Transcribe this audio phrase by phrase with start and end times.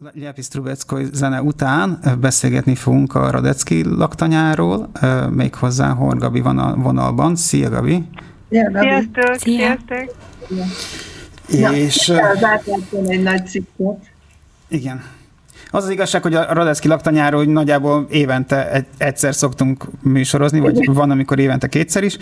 [0.00, 4.90] Lepis Trubeckoy zene után beszélgetni fogunk a Radecki laktanyáról,
[5.30, 7.36] méghozzá Hor Gabi van a vonalban.
[7.36, 8.04] Szia, Gabi!
[8.50, 8.86] Szia, Gabi!
[8.86, 9.36] Sziasztok!
[9.38, 9.76] Szia.
[11.46, 11.76] Sziasztok!
[11.76, 12.08] És...
[12.08, 13.98] Ja, egy nagy cikket.
[14.68, 15.02] Igen.
[15.70, 21.38] Az az igazság, hogy a Radecki laktanyáról nagyjából évente egyszer szoktunk műsorozni, vagy van, amikor
[21.38, 22.18] évente kétszer is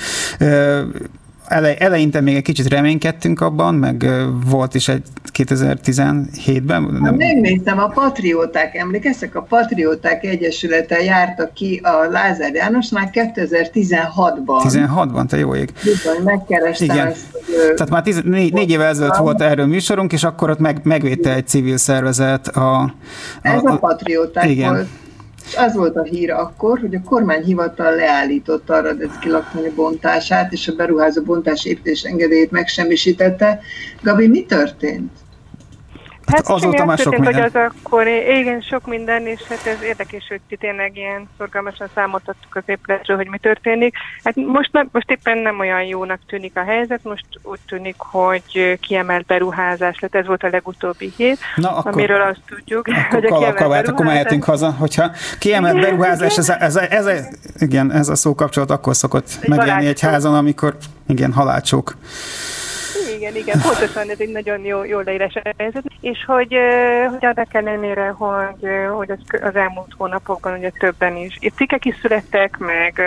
[1.48, 4.06] ele, eleinte még egy kicsit reménykedtünk abban, meg
[4.46, 5.02] volt is egy
[5.32, 6.82] 2017-ben.
[6.82, 7.14] Nem...
[7.14, 14.60] Megnéztem, a Patrióták, emlékeztek, a Patrióták Egyesülete jártak ki a Lázár Jánosnál 2016-ban.
[14.62, 15.72] 16-ban, te jó ég.
[15.84, 17.06] Bizony, megkerestem Igen.
[17.06, 17.26] ezt.
[17.74, 21.34] Tehát már tiz, négy, négy évvel ezelőtt volt erről műsorunk, és akkor ott meg, megvédte
[21.34, 22.80] egy civil szervezet a...
[22.80, 22.94] a
[23.42, 24.72] Ez a, a Patrióták igen.
[24.72, 24.86] volt.
[25.48, 30.68] És az volt a hír akkor, hogy a kormányhivatal leállította a Radecki lakmány bontását, és
[30.68, 33.60] a beruházó bontás építés engedélyét megsemmisítette.
[34.02, 35.10] Gabi, mi történt?
[36.28, 37.34] Hát, hát azóta már sok minden.
[37.34, 42.56] Hogy az akkor, igen, sok minden, és hát ez érdekes, hogy tényleg ilyen szorgalmasan számoltattuk
[42.56, 43.94] az épületről, hogy mi történik.
[44.24, 49.26] Hát most, most éppen nem olyan jónak tűnik a helyzet, most úgy tűnik, hogy kiemelt
[49.26, 53.28] beruházás lett, ez volt a legutóbbi hét, Na, akkor, amiről azt tudjuk, akkor, hogy a
[53.28, 53.88] kiemelt akkor, beruházás...
[53.88, 57.12] akkor mehetünk haza, hogyha kiemelt beruházás, ez a, ez, a, ez, a,
[57.58, 61.96] igen, ez a szó kapcsolat akkor szokott megjelenni egy házon, amikor igen, halálcsók
[63.16, 66.56] igen, igen, pontosan ez egy nagyon jó, jó leírás helyzet, és hogy,
[67.10, 71.96] hogy annak ellenére, hogy, hogy az, az elmúlt hónapokban ugye többen is itt cikkek is
[72.00, 73.02] születtek, meg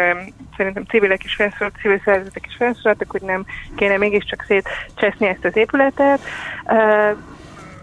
[0.58, 5.56] szerintem civilek is felszólalt, civil szervezetek is felszólaltak, hogy nem kéne mégiscsak szétcseszni ezt az
[5.56, 6.20] épületet,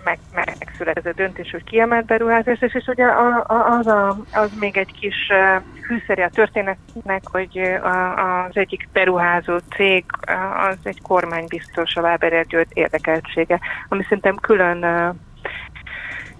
[0.04, 3.06] meg, megszületett ez a döntés, hogy kiemelt beruházás, és, és ugye
[3.46, 5.30] az, a, az még egy kis
[5.88, 7.58] fűszere a történetnek, hogy
[8.16, 10.04] az egyik beruházó cég
[10.56, 14.84] az egy kormánybiztos, a Váberer György érdekeltsége, ami szerintem külön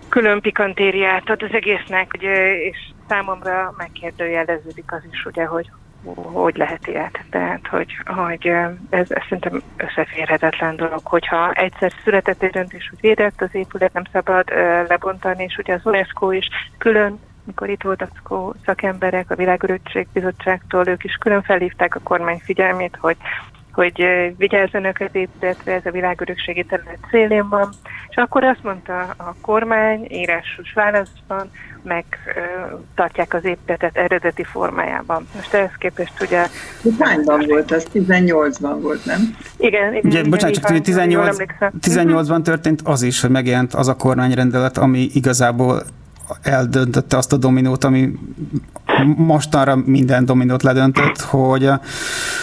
[0.09, 2.23] külön pikantériát ad az egésznek, hogy,
[2.69, 2.77] és
[3.09, 5.71] számomra megkérdőjeleződik az is, ugye, hogy
[6.33, 7.21] hogy lehet ilyet.
[7.31, 8.47] Tehát, hogy, hogy
[8.91, 14.05] ez, ez szerintem összeférhetetlen dolog, hogyha egyszer született egy döntés, hogy védett az épület, nem
[14.13, 14.49] szabad
[14.89, 16.49] lebontani, és ugye az UNESCO is
[16.79, 18.11] külön mikor itt voltak
[18.65, 23.17] szakemberek a Világörökség Bizottságtól, ők is külön felhívták a kormány figyelmét, hogy
[23.73, 24.05] hogy
[24.37, 27.69] vigyázzanak az épületre, ez a világörökségi terület szélén van,
[28.09, 31.51] és akkor azt mondta a kormány írásos válaszban,
[31.83, 32.05] meg
[32.95, 35.27] tartják az épületet eredeti formájában.
[35.35, 36.47] Most ehhez képest ugye...
[36.99, 37.87] Hányban volt az?
[37.95, 39.37] 18-ban volt, nem?
[39.57, 40.07] Igen, igen.
[40.07, 41.37] Ugye, igen bocsánat, csak 18,
[41.81, 45.83] 18-ban történt az is, hogy megjelent az a kormányrendelet, ami igazából
[46.43, 48.13] eldöntötte azt a dominót, ami
[49.17, 51.71] mostanra minden dominót ledöntött, hogy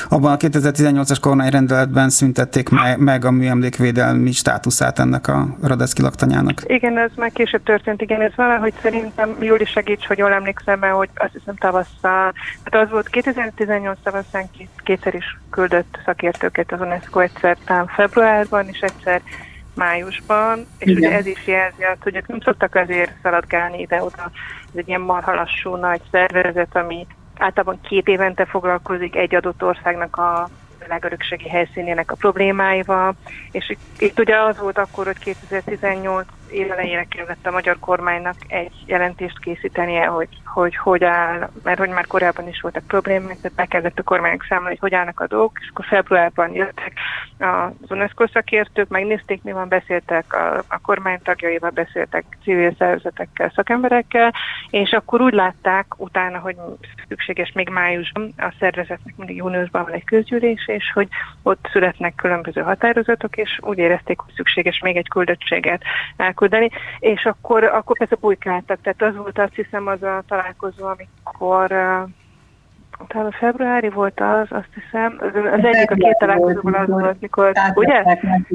[0.10, 6.62] abban a 2018-as kormányrendeletben szüntették meg, a műemlékvédelmi státuszát ennek a Radeszki laktanyának.
[6.66, 10.94] Igen, ez már később történt, igen, ez valahogy szerintem Júli segíts, hogy jól emlékszem el,
[10.94, 14.50] hogy azt hiszem tavasszal, hát az volt 2018 tavasszán
[14.84, 19.22] kétszer is küldött szakértőket az UNESCO egyszer tám februárban, és egyszer
[19.76, 20.98] májusban, és Igen.
[20.98, 24.32] ugye ez is jelzi azt, hogy ők nem szoktak azért szaladgálni ide-oda.
[24.66, 30.50] Ez egy ilyen marhalassú nagy szervezet, ami általában két évente foglalkozik egy adott országnak a
[30.80, 33.16] világörökségi helyszínének a problémáival,
[33.52, 38.36] és itt, itt ugye az volt akkor, hogy 2018 év elejére kellett a magyar kormánynak
[38.48, 43.58] egy jelentést készítenie, hogy, hogy hogy áll, mert hogy már korábban is voltak problémák, tehát
[43.58, 46.94] meg kellett a kormánynak számolni, hogy hogy állnak a dolgok, és akkor februárban jöttek
[47.38, 54.34] az UNESCO szakértők, megnézték, mi van, beszéltek a, a kormány tagjaival, beszéltek civil szervezetekkel, szakemberekkel,
[54.70, 56.56] és akkor úgy látták utána, hogy
[57.08, 61.08] szükséges még májusban, a szervezetnek mindig júniusban van egy közgyűlés, és hogy
[61.44, 65.82] ott születnek különböző határozatok, és úgy érezték, hogy szükséges még egy küldöttséget
[66.36, 66.70] elküldeni,
[67.00, 71.68] és akkor, akkor persze bujkáltak, tehát az volt azt hiszem az a találkozó, amikor
[73.08, 77.52] talán februári volt az, azt hiszem, az, az egyik a két találkozóból az volt, mikor,
[77.74, 78.04] ugye?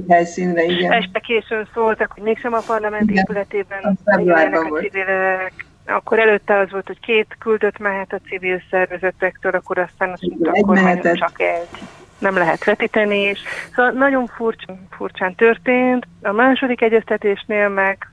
[0.09, 0.93] helyszínre, igen.
[0.93, 5.53] Este későn szóltak, hogy mégsem a parlament épületében legyenek a civilek,
[5.87, 10.51] akkor előtte az volt, hogy két küldött mehet a civil szervezetektől, akkor aztán azt mondta,
[10.51, 11.69] akkor csak egy
[12.21, 13.41] nem lehet vetíteni, és
[13.75, 16.07] szóval nagyon furcsán, furcsán történt.
[16.23, 18.07] A második egyeztetésnél meg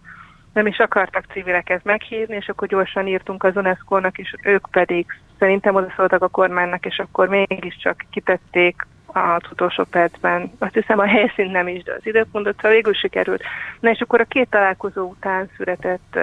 [0.53, 5.05] nem is akartak civileket meghívni, és akkor gyorsan írtunk az UNESCO-nak, és ők pedig
[5.39, 10.51] szerintem oda szóltak a kormánynak, és akkor mégiscsak kitették az utolsó percben.
[10.59, 13.43] Azt hiszem a helyszín nem is, de az időpontot, szóval végül sikerült.
[13.79, 16.19] Na és akkor a két találkozó után született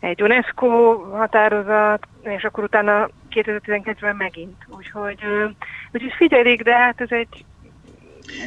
[0.00, 4.56] egy UNESCO határozat, és akkor utána 2012-ben megint.
[4.76, 5.18] Úgyhogy,
[5.92, 7.44] úgyhogy figyelik, de hát ez egy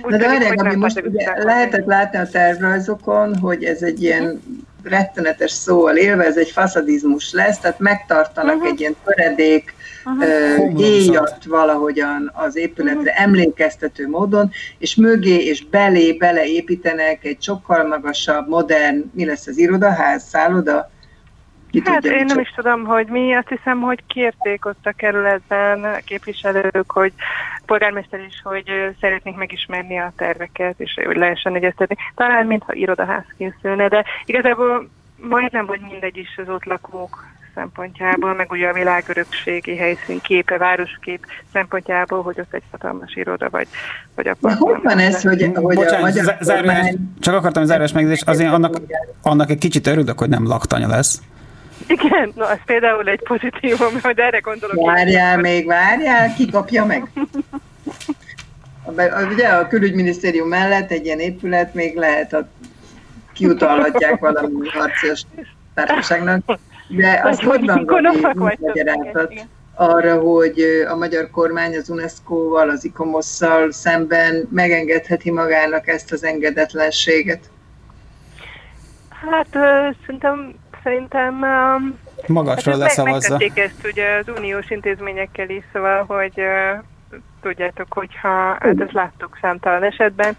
[0.08, 4.42] Na de várják, ami most ugye lehetett látni a tervrajzokon, hogy ez egy ilyen
[4.84, 8.70] rettenetes szóval élve, ez egy faszadizmus lesz, tehát megtartanak uh-huh.
[8.70, 9.74] egy ilyen töredék
[10.06, 10.78] uh-huh.
[10.78, 13.22] héjat valahogyan az épületre uh-huh.
[13.22, 20.24] emlékeztető módon, és mögé és belé beleépítenek egy sokkal magasabb, modern, mi lesz az irodaház,
[20.24, 20.92] szálloda,
[21.72, 24.92] ki hát tudja, én nem is tudom, hogy mi, azt hiszem, hogy kérték ott a
[24.92, 27.14] kerületben képviselők, hogy
[27.66, 31.96] polgármester is, hogy szeretnék megismerni a terveket, és hogy lehessen egyeztetni.
[32.16, 38.52] Talán mintha irodaház készülne, de igazából majdnem, hogy mindegy is az ott lakók szempontjából, meg
[38.52, 43.68] ugye a világörökségi helyszín képe, városkép szempontjából, hogy ott egy hatalmas iroda vagy,
[44.16, 46.98] vagy a Hogy van ez, hogy, hogy Bocsánat, a magyar zárás, kormány...
[47.20, 48.76] Csak akartam zárás megnézni, azért annak,
[49.22, 51.22] annak egy kicsit örülök, hogy nem laktanya lesz.
[51.88, 54.86] Igen, no, az például egy pozitívum, hogy erre gondolok.
[54.86, 55.40] Várjál én.
[55.40, 57.10] még, várjál, ki kapja meg?
[59.32, 62.48] Ugye a külügyminisztérium mellett egy ilyen épület még lehet, a,
[63.34, 65.22] kiutalhatják valami harcios
[65.74, 69.34] társaságnak, de azt hogy van magyarázat
[69.76, 77.50] arra, hogy a magyar kormány az UNESCO-val, az ICOMOS-szal szemben megengedheti magának ezt az engedetlenséget?
[79.10, 79.48] Hát
[80.06, 83.38] szerintem szerintem um, magasra hát leszavazza.
[83.38, 86.84] Megtették ezt ugye az uniós intézményekkel is, szóval, hogy uh,
[87.42, 90.36] tudjátok, hogyha hát ezt láttuk számtalan esetben,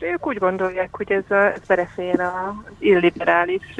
[0.00, 3.74] ők úgy gondolják, hogy ez, a, ez belefér az illiberális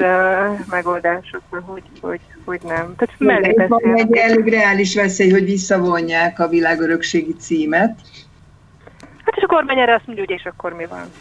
[0.69, 2.95] megoldásokba, hogy, hogy, hogy nem.
[2.95, 7.99] Tehát mellé Van egy elég reális veszély, hogy visszavonják a világörökségi címet,
[9.25, 11.11] Hát és a kormány erre azt mondja, hogy és akkor mi van.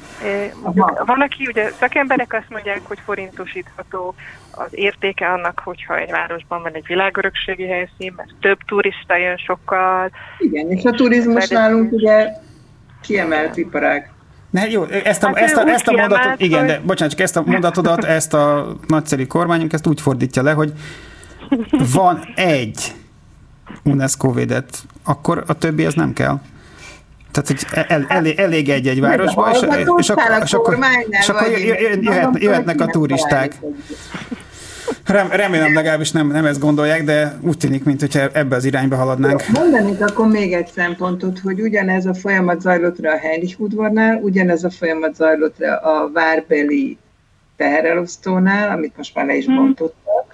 [0.63, 1.05] Aha.
[1.05, 4.15] Van, aki, ugye szakemberek azt mondják, hogy forintosítható
[4.51, 10.11] az értéke annak, hogyha egy városban van egy világörökségi helyszín, mert több turista jön sokkal.
[10.39, 12.29] Igen, és a turizmus nálunk ugye
[13.03, 14.11] kiemelt iparág.
[14.51, 17.37] Ne, jó, ezt a, hát ezt a, ezt a mondatot, igen, de bocsánat, csak ezt
[17.37, 20.73] a mondatodat, ezt a nagyszerű kormányunk, ezt úgy fordítja le, hogy
[21.95, 22.95] van egy
[23.83, 26.41] UNESCO védett, akkor a többi ez nem kell.
[27.31, 29.57] Tehát, hogy el, elég, elég egy-egy városba, és,
[29.99, 30.79] és, akkor, és akkor,
[31.11, 31.49] és akkor
[32.01, 33.55] jöhet, jöhetnek a turisták.
[35.07, 39.43] Rem, remélem legalábbis nem, nem ezt gondolják, de úgy tűnik, mintha ebbe az irányba haladnánk.
[39.53, 44.65] Mondanék akkor még egy szempontot, hogy ugyanez a folyamat zajlott le a Heinrich udvarnál, ugyanez
[44.65, 46.99] a folyamat zajlott le a várbeli
[47.57, 49.57] teherelosztónál, amit most már le is hmm.
[49.57, 50.30] bontottak,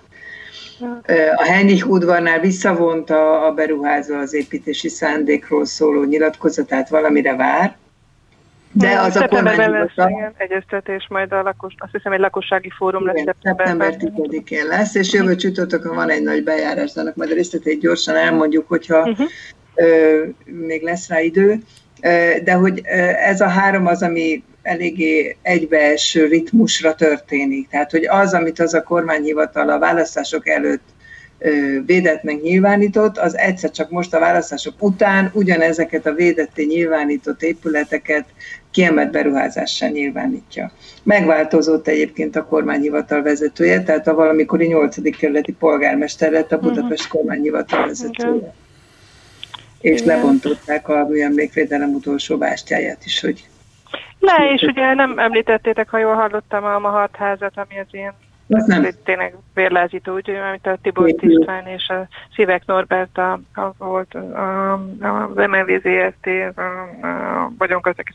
[1.37, 7.77] a Heinrich udvarnál visszavonta a beruházó az építési szándékról szóló nyilatkozatát, valamire vár,
[8.79, 10.35] de az a kormányhivatal...
[10.37, 15.13] egyeztetés majd a lakos, azt hiszem egy lakossági fórum igen, lesz szeptember 10-én lesz, és
[15.13, 19.27] jövő csütörtökön van egy nagy bejárás, de annak majd a részletét gyorsan elmondjuk, hogyha uh-huh.
[19.75, 21.59] ö, még lesz rá idő.
[22.45, 22.81] De hogy
[23.27, 27.69] ez a három az, ami eléggé egybeeső ritmusra történik.
[27.69, 30.95] Tehát, hogy az, amit az a kormányhivatal a választások előtt
[31.87, 38.25] védetnek nyilvánított, az egyszer csak most a választások után ugyanezeket a védetté nyilvánított épületeket
[38.71, 40.73] kiemelt beruházással nyilvánítja.
[41.03, 45.19] Megváltozott egyébként a kormányhivatal vezetője, tehát a valamikori 8.
[45.19, 47.21] kerületi polgármester lett a Budapest uh-huh.
[47.21, 48.31] kormányhivatal vezetője.
[48.31, 48.49] Okay.
[49.81, 50.17] És Igen.
[50.17, 53.49] lebontották a műemlékvédelem utolsó bástyáját is, hogy
[54.27, 58.15] ne, és ugye nem említettétek, ha jól hallottam, a Mahatházat, ami az ilyen
[58.49, 58.87] azt nem.
[59.05, 64.19] Tényleg vérlázító, úgy, amit a Tibor István és a Szívek Norbert a, a, volt a,
[64.19, 66.61] a, az MLV ZRT, a,
[67.07, 67.53] a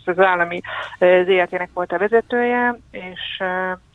[0.05, 0.62] az állami
[1.00, 3.43] ZRT-nek volt a vezetője, és,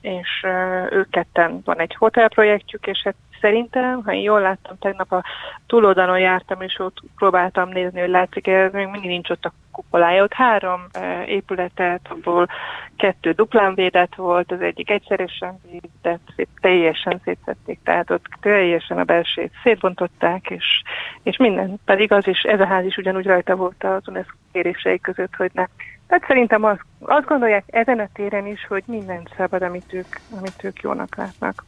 [0.00, 0.46] és
[0.90, 5.24] ők ketten van egy hotelprojektjük, és hát szerintem, ha én jól láttam, tegnap a
[5.66, 10.22] túloldalon jártam, és ott próbáltam nézni, hogy látszik, ez még mindig nincs ott a kupolája.
[10.22, 12.48] Ott három e, épületet, abból
[12.96, 19.04] kettő duplán védett volt, az egyik egyszerűsen védett, szét, teljesen szétszették, tehát ott teljesen a
[19.04, 20.82] belsét szétbontották, és,
[21.22, 21.80] és minden.
[21.84, 25.50] Pedig az is, ez a ház is ugyanúgy rajta volt az UNESCO kérései között, hogy
[25.54, 25.66] ne
[26.06, 30.64] tehát szerintem az, azt gondolják ezen a téren is, hogy minden szabad, amit ők, amit
[30.64, 31.64] ők jónak látnak.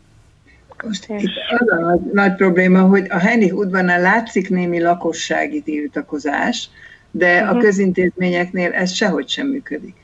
[0.83, 6.69] Most itt az a nagy, nagy probléma, hogy a Hennig udvarnál látszik némi lakossági tiltakozás,
[7.11, 7.49] de uh-huh.
[7.49, 7.63] a mhm.
[7.63, 9.97] közintézményeknél ez sehogy sem működik.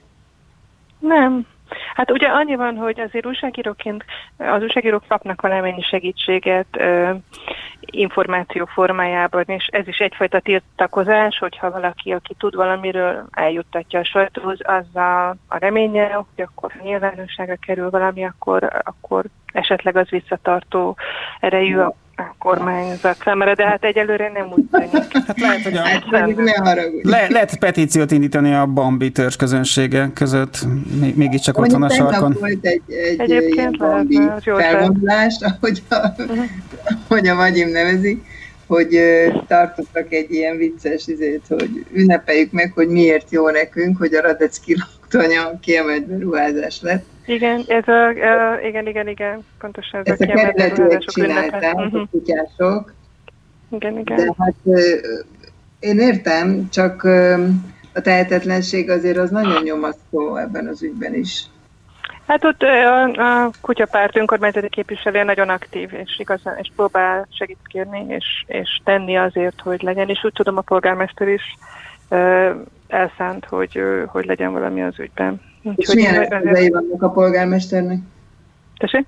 [0.99, 1.47] Nem.
[1.95, 4.04] Hát ugye annyi van, hogy azért újságíróként
[4.37, 7.11] az újságírók kapnak valamennyi segítséget ö,
[7.81, 14.59] információ formájában, és ez is egyfajta tiltakozás, hogyha valaki, aki tud valamiről, eljuttatja a sajtóhoz,
[14.62, 20.97] az a, a reménye, hogy akkor nyilvánosságra kerül valami, akkor, akkor esetleg az visszatartó
[21.40, 21.78] erejű
[22.16, 25.12] a a kormányzat számára, de hát egyelőre nem úgy tűnik.
[25.26, 26.04] Hát lehet, hogy a, hát,
[27.02, 30.59] le, lehet petíciót indítani a Bambi törzs közönsége között,
[31.14, 32.37] mégiscsak ott van a sarkon.
[32.40, 36.44] volt egy, egy Egyébként Bambi felvonulás, ahogy a, uh-huh.
[37.09, 38.23] ahogy a Vagyim nevezi,
[38.66, 38.99] hogy
[39.47, 44.76] tartottak egy ilyen vicces izét, hogy ünnepeljük meg, hogy miért jó nekünk, hogy a Radecki
[44.76, 47.04] laktanya kiemelt beruházás lett.
[47.26, 52.00] Igen, ez a, uh, igen, igen, igen, pontosan ez Ezt a, a kerületiek csinálták, uh-huh.
[52.00, 52.93] a kutyások.
[53.71, 54.16] Igen, igen.
[54.16, 54.54] De hát
[55.81, 57.04] én értem, csak
[57.95, 61.47] a tehetetlenség azért az nagyon nyomasztó ebben az ügyben is.
[62.26, 68.04] Hát ott a, a kutyapárt önkormányzati képviselő nagyon aktív, és igazán, és próbál segít kérni,
[68.09, 71.57] és, és tenni azért, hogy legyen, és úgy tudom a polgármester is
[72.88, 75.40] elszánt, hogy, hogy legyen valami az ügyben.
[75.76, 77.99] És milyen eszközei vannak a polgármesternek?
[78.76, 79.06] Tessék?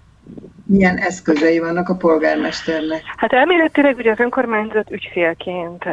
[0.64, 3.02] Milyen eszközei vannak a polgármesternek?
[3.16, 5.84] Hát elméletileg ugye az önkormányzat ügyfélként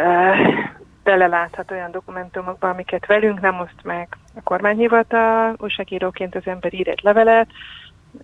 [1.03, 7.00] beleláthat olyan dokumentumokba, amiket velünk nem oszt meg a kormányhivatal, újságíróként az ember ír egy
[7.03, 7.48] levelet,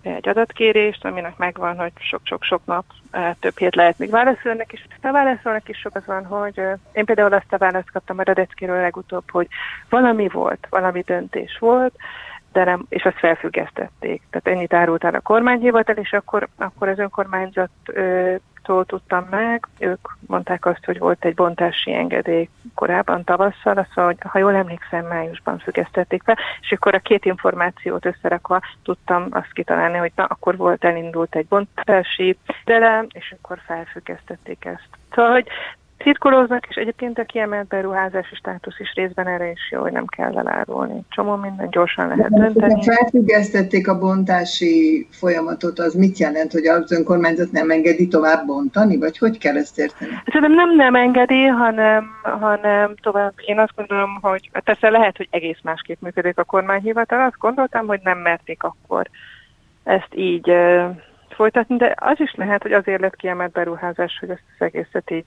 [0.02, 2.84] egy adatkérést, aminek megvan, hogy sok-sok-sok nap,
[3.40, 6.60] több hét lehet még válaszolnak, és ha válaszolnak is sok az van, hogy
[6.92, 9.48] én például azt a választ kaptam a Radeckiről legutóbb, hogy
[9.88, 11.94] valami volt, valami döntés volt,
[12.52, 14.22] de és azt felfüggesztették.
[14.30, 20.66] Tehát ennyit árult el a kormányhivatal, és akkor, akkor az önkormányzattól tudtam meg, ők mondták
[20.66, 26.22] azt, hogy volt egy bontási engedély korábban tavasszal, azt hogy ha jól emlékszem, májusban függesztették
[26.22, 31.34] fel, és akkor a két információt összerakva tudtam azt kitalálni, hogy na, akkor volt, elindult
[31.34, 34.88] egy bontási delem, és akkor felfüggesztették ezt.
[35.10, 35.46] Szóval, hogy
[36.02, 40.38] cirkulóznak, és egyébként a kiemelt beruházási státusz is részben erre is jó, hogy nem kell
[40.38, 41.00] elárulni.
[41.08, 42.72] Csomó minden gyorsan lehet dönteni.
[42.74, 48.98] Ha felfüggesztették a bontási folyamatot, az mit jelent, hogy az önkormányzat nem engedi tovább bontani,
[48.98, 50.10] vagy hogy kell ezt érteni?
[50.10, 53.32] Hát szerintem nem nem engedi, hanem, hanem tovább.
[53.44, 57.24] Én azt gondolom, hogy persze lehet, hogy egész másképp működik a kormányhivatal.
[57.24, 59.08] Azt gondoltam, hogy nem merték akkor
[59.84, 60.52] ezt így
[61.40, 65.24] folytatni, de az is lehet, hogy azért lett kiemelt beruházás, hogy ezt az egészet így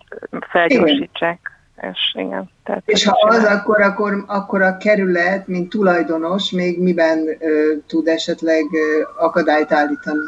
[0.50, 1.40] felgyorsítsák.
[1.78, 1.92] Igen.
[1.92, 7.18] És, igen, tehát és ha az, akkor, akkor, akkor a kerület, mint tulajdonos, még miben
[7.40, 10.26] ö, tud esetleg ö, akadályt állítani?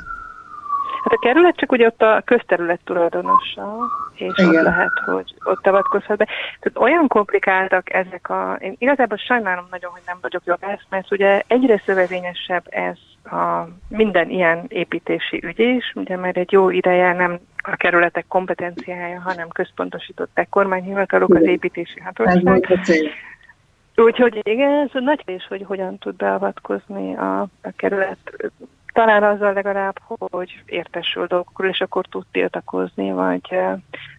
[1.04, 3.78] Hát a kerület csak ugye ott a közterület tulajdonosa,
[4.14, 4.56] és Igen.
[4.56, 6.26] ott lehet, hogy ott avatkozhat be.
[6.60, 8.58] Tehát olyan komplikáltak ezek a...
[8.60, 14.30] Én igazából sajnálom nagyon, hogy nem vagyok jogász, mert ugye egyre szövevényesebb ez a minden
[14.30, 20.50] ilyen építési ügy is, ugye mert egy jó ideje nem a kerületek kompetenciája, hanem központosították
[20.50, 22.68] kormányhivatalok az építési hatóság.
[23.96, 28.18] Úgyhogy igen, ez nagy kérdés, hogy hogyan tud beavatkozni a, a kerület.
[28.94, 33.42] Talán azzal legalább, hogy értesül dolgokról, és akkor tud tiltakozni, vagy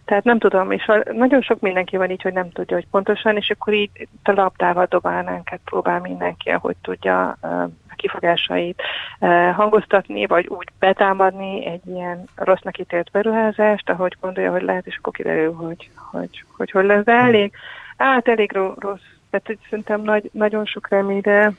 [0.05, 3.49] tehát nem tudom, és nagyon sok mindenki van így, hogy nem tudja, hogy pontosan, és
[3.49, 7.37] akkor így a labdával dobálnánk, hát próbál mindenki, ahogy tudja
[7.97, 8.81] kifogásait
[9.55, 15.13] hangoztatni, vagy úgy betámadni egy ilyen rossznak ítélt beruházást, ahogy gondolja, hogy lehet, és akkor
[15.13, 17.03] kiderül, hogy hogy, hogy, hogy lesz.
[17.03, 17.51] De elég,
[17.97, 19.01] hát elég rossz.
[19.29, 21.51] Tehát hogy szerintem nagy, nagyon sok remény, de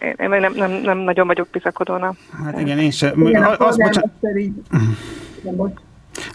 [0.00, 2.14] én nem, nem, nem nagyon vagyok bizakodóna.
[2.44, 3.26] Hát igen, én sem.
[3.26, 3.78] Igen, az,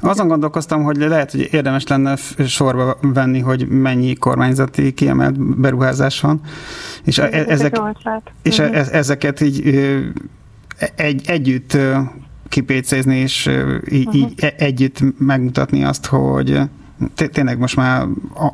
[0.02, 2.16] azon gondolkoztam, hogy lehet, hogy érdemes lenne
[2.48, 6.42] sorba venni, hogy mennyi kormányzati kiemelt beruházás van,
[7.04, 7.82] és, e- ezek,
[8.42, 8.96] és uh-huh.
[8.96, 9.68] ezeket így
[10.96, 11.78] egy, együtt
[12.50, 13.50] kipécézni, és
[13.92, 14.22] így, uh-huh.
[14.22, 16.60] így együtt megmutatni azt, hogy
[17.32, 18.06] tényleg most már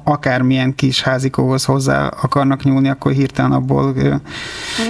[0.04, 3.94] akármilyen kis házikóhoz hozzá akarnak nyúlni, akkor hirtelen abból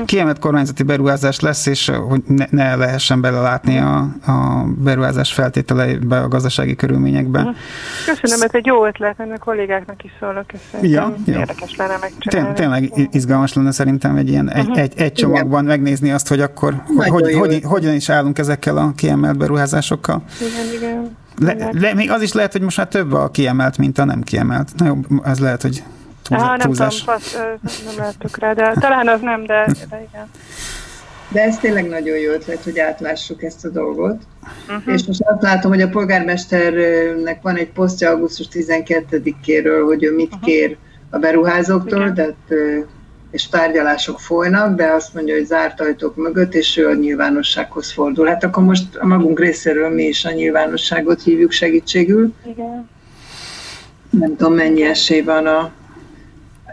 [0.05, 6.27] kiemelt kormányzati beruházás lesz, és hogy ne, ne lehessen belelátni a, a beruházás feltételeibe, a
[6.27, 7.55] gazdasági körülményekbe.
[8.05, 11.39] Köszönöm, ez egy jó ötlet, ennek kollégáknak is szólok, és ja, ja.
[11.39, 12.53] érdekes lenne megcsinálni.
[12.53, 14.79] Tényleg izgalmas lenne szerintem egy ilyen egy, uh-huh.
[14.79, 15.77] egy, egy csomagban igen.
[15.77, 20.23] megnézni azt, hogy akkor hogy, hogy, hogy, hogyan is állunk ezekkel a kiemelt beruházásokkal.
[20.39, 20.96] Igen, igen.
[21.39, 24.24] Le, le, még az is lehet, hogy most már több a kiemelt, mint a nem
[24.24, 24.70] kiemelt.
[24.77, 25.84] Na jó, ez lehet, hogy
[26.22, 27.00] túl, ah, nem túlzás.
[27.00, 27.38] Tudom, fasz,
[27.86, 30.29] nem láttuk rá, de talán az nem, de, de igen.
[31.29, 34.22] De ez tényleg nagyon jó ötlet, hogy átlássuk ezt a dolgot.
[34.67, 34.94] Uh-huh.
[34.94, 40.34] És most azt látom, hogy a polgármesternek van egy posztja augusztus 12-éről, hogy ő mit
[40.34, 40.41] uh-huh.
[40.41, 40.77] kér
[41.10, 42.13] a beruházóktól, Igen.
[42.13, 42.62] tehát
[43.31, 48.27] és tárgyalások folynak, de azt mondja, hogy zárt ajtók mögött, és ő a nyilvánossághoz fordul.
[48.27, 52.34] Hát akkor most a magunk részéről mi is a nyilvánosságot hívjuk segítségül.
[52.46, 52.89] Igen.
[54.10, 55.72] Nem tudom, mennyi esély van a...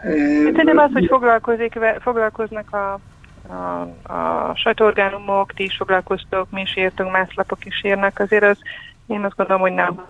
[0.04, 3.00] Ö, Szerintem az, hogy foglalkozik, foglalkoznak a
[3.48, 3.80] a,
[4.12, 8.58] a sajtóorgánumok, ti is foglalkoztok, mi is írtunk, más lapok is írnak, azért az
[9.06, 10.04] én azt gondolom, hogy nem.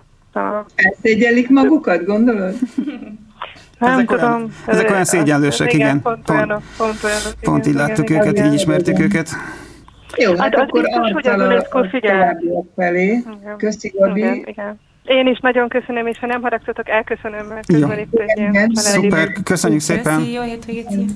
[0.75, 2.55] Elszégyelik magukat, gondolod?
[3.79, 4.33] Nem ezek tudom.
[4.33, 5.87] Olyan, ezek olyan szégyenlősek, igen.
[5.87, 6.01] igen.
[6.01, 9.01] Pont, pont, pont, olyan, pont így láttuk igen, őket, igen, így ismertük igen.
[9.01, 9.29] őket.
[10.17, 12.37] Jó, hát, hát akkor biztos, hogy az UNESCO figyel.
[12.75, 13.23] felé.
[13.57, 14.19] Köszi, Gabi.
[14.19, 14.79] Igen, igen.
[15.03, 19.31] Én is nagyon köszönöm, és ha nem haragszatok, elköszönöm, mert közben itt egy ilyen Szuper,
[19.43, 20.17] köszönjük szépen.
[20.17, 21.11] Köszi, jó hétvégét.